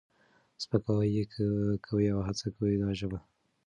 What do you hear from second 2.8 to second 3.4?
دا ژبه